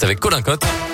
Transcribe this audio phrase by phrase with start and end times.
[0.00, 0.89] C'est avec Colin Cotte.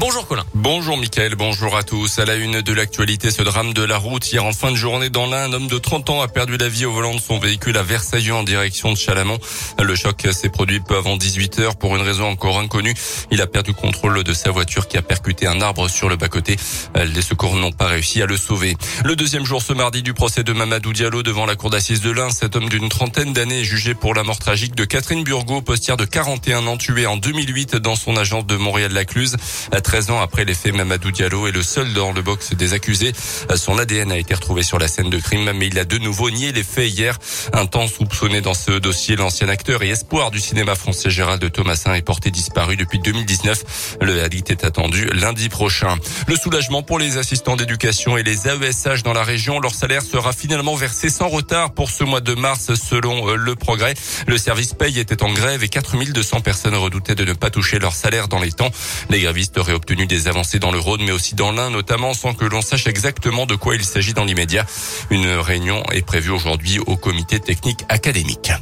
[0.00, 0.44] Bonjour Colin.
[0.54, 2.20] Bonjour Mickaël, bonjour à tous.
[2.20, 4.30] À la une de l'actualité, ce drame de la route.
[4.30, 6.68] Hier en fin de journée dans l'Ain, un homme de 30 ans a perdu la
[6.68, 9.38] vie au volant de son véhicule à Versailles en direction de Chalamont.
[9.76, 12.94] Le choc s'est produit peu avant 18 heures pour une raison encore inconnue.
[13.32, 16.54] Il a perdu contrôle de sa voiture qui a percuté un arbre sur le bas-côté.
[16.94, 18.76] Les secours n'ont pas réussi à le sauver.
[19.04, 22.12] Le deuxième jour ce mardi du procès de Mamadou Diallo devant la cour d'assises de
[22.12, 25.62] l'Ain, cet homme d'une trentaine d'années est jugé pour la mort tragique de Catherine Burgot,
[25.62, 29.36] postière de 41 ans tuée en 2008 dans son agence de Montréal-Lacluse.
[29.88, 33.14] 13 ans après les faits, Mamadou Diallo est le seul dans le box des accusés.
[33.56, 36.28] Son ADN a été retrouvé sur la scène de crime, mais il a de nouveau
[36.30, 37.18] nié les faits hier.
[37.54, 41.94] Un temps soupçonné dans ce dossier, l'ancien acteur et espoir du cinéma français Gérald Thomasin
[41.94, 43.96] est porté disparu depuis 2019.
[44.02, 45.96] Le verdict est attendu lundi prochain.
[46.26, 49.58] Le soulagement pour les assistants d'éducation et les AESH dans la région.
[49.58, 53.54] Leur salaire sera finalement versé sans retard pour ce mois de mars selon euh, le
[53.54, 53.94] progrès.
[54.26, 57.94] Le service paye était en grève et 4200 personnes redoutaient de ne pas toucher leur
[57.94, 58.70] salaire dans les temps.
[59.08, 62.34] Les grévistes auraient obtenu des avancées dans le Rhône, mais aussi dans l'Ain, notamment sans
[62.34, 64.66] que l'on sache exactement de quoi il s'agit dans l'immédiat.
[65.10, 68.52] Une réunion est prévue aujourd'hui au comité technique académique.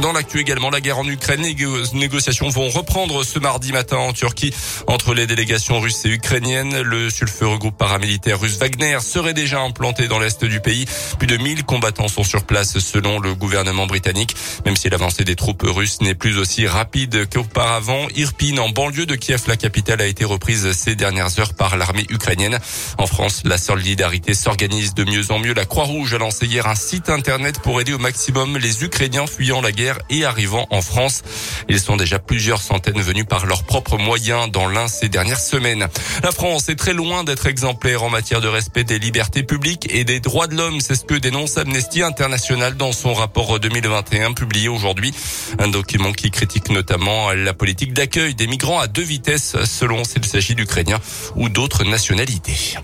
[0.00, 1.56] Dans l'actu également, la guerre en Ukraine, les
[1.94, 4.52] négociations vont reprendre ce mardi matin en Turquie
[4.88, 6.82] entre les délégations russes et ukrainiennes.
[6.82, 10.84] Le sulfureux groupe paramilitaire russe Wagner serait déjà implanté dans l'est du pays.
[11.18, 14.36] Plus de 1000 combattants sont sur place selon le gouvernement britannique.
[14.66, 19.14] Même si l'avancée des troupes russes n'est plus aussi rapide qu'auparavant, Irpin, en banlieue de
[19.14, 22.58] Kiev, la capitale, a été reprise ces dernières heures par l'armée ukrainienne.
[22.98, 25.54] En France, la solidarité s'organise de mieux en mieux.
[25.54, 29.62] La Croix-Rouge a lancé hier un site internet pour aider au maximum les Ukrainiens fuyant
[29.62, 31.22] la guerre et arrivant en France.
[31.68, 35.86] Ils sont déjà plusieurs centaines venus par leurs propres moyens dans l'un ces dernières semaines.
[36.22, 40.04] La France est très loin d'être exemplaire en matière de respect des libertés publiques et
[40.04, 40.80] des droits de l'homme.
[40.80, 45.12] C'est ce que dénonce Amnesty International dans son rapport 2021 publié aujourd'hui.
[45.58, 50.24] Un document qui critique notamment la politique d'accueil des migrants à deux vitesses selon s'il
[50.24, 51.00] s'agit d'Ukrainiens
[51.36, 52.76] ou d'autres nationalités.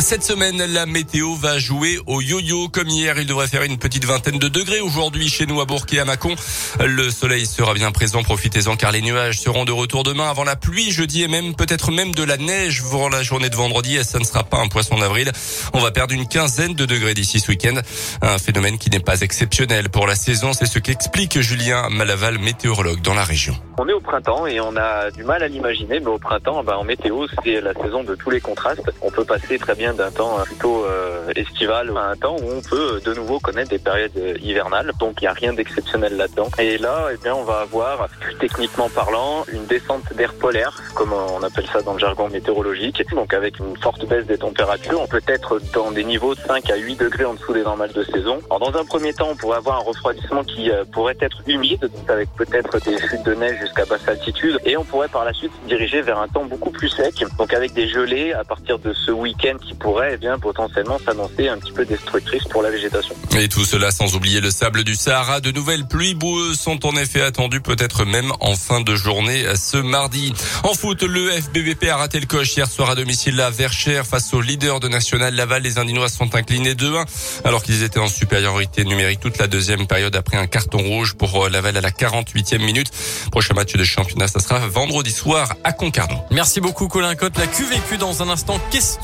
[0.00, 2.68] Cette semaine, la météo va jouer au yo-yo.
[2.68, 5.86] Comme hier, il devrait faire une petite vingtaine de degrés aujourd'hui chez nous à Bourg
[5.92, 6.34] et à Mâcon.
[6.80, 8.24] Le soleil sera bien présent.
[8.24, 11.92] Profitez-en car les nuages seront de retour demain avant la pluie jeudi et même peut-être
[11.92, 13.96] même de la neige pour la journée de vendredi.
[13.96, 15.30] Et ça ne sera pas un poisson d'avril.
[15.72, 17.76] On va perdre une quinzaine de degrés d'ici ce week-end.
[18.20, 20.52] Un phénomène qui n'est pas exceptionnel pour la saison.
[20.52, 23.56] C'est ce qu'explique Julien Malaval, météorologue dans la région.
[23.78, 26.74] On est au printemps et on a du mal à l'imaginer, mais au printemps, ben,
[26.74, 28.90] en météo, c'est la saison de tous les contrastes.
[29.00, 32.50] On peut passer très bien d'un temps euh, plutôt euh, estival à un temps où
[32.50, 34.92] on peut euh, de nouveau connaître des périodes hivernales.
[34.98, 36.48] Donc il n'y a rien d'exceptionnel là-dedans.
[36.58, 41.12] Et là, eh bien, on va avoir, plus techniquement parlant, une descente d'air polaire, comme
[41.12, 43.02] on appelle ça dans le jargon météorologique.
[43.14, 46.70] Donc avec une forte baisse des températures, on peut être dans des niveaux de 5
[46.70, 48.38] à 8 degrés en dessous des normales de saison.
[48.46, 52.28] Alors dans un premier temps, on pourrait avoir un refroidissement qui pourrait être humide, avec
[52.36, 54.58] peut-être des chutes de neige jusqu'à basse altitude.
[54.64, 57.52] Et on pourrait par la suite se diriger vers un temps beaucoup plus sec, donc
[57.52, 61.58] avec des gelées à partir de ce week-end qui pourrait eh bien potentiellement s'annoncer un
[61.58, 63.14] petit peu destructrice pour la végétation.
[63.38, 65.40] Et tout cela sans oublier le sable du Sahara.
[65.40, 69.76] De nouvelles pluies boueuses sont en effet attendues peut-être même en fin de journée ce
[69.76, 70.32] mardi.
[70.62, 74.32] En foot, le FBVP a raté le coche hier soir à domicile à Verchères face
[74.34, 75.62] au leader de National Laval.
[75.62, 77.04] Les Indinois sont inclinés 2-1
[77.44, 81.48] alors qu'ils étaient en supériorité numérique toute la deuxième période après un carton rouge pour
[81.48, 82.90] Laval à la 48e minute.
[83.30, 86.18] Prochain match de championnat, ça sera vendredi soir à Concarneau.
[86.30, 87.38] Merci beaucoup Colin Cotte.
[87.38, 88.60] La QVQ dans un instant.
[88.70, 89.00] Question